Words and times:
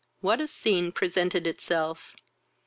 What 0.21 0.41
a 0.41 0.47
scene 0.47 0.91
presented 0.91 1.45
itself! 1.45 2.15